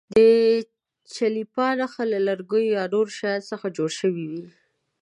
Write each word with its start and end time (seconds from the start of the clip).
د 0.17 0.19
چلیپا 1.15 1.67
نښه 1.79 2.03
له 2.13 2.19
لرګیو 2.27 2.73
یا 2.77 2.83
نورو 2.93 3.11
شیانو 3.17 3.47
څخه 3.51 3.67
جوړه 3.77 3.93
شوې 3.99 4.25
وي. 4.31 4.45